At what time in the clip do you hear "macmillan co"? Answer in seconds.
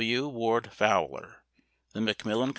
2.01-2.49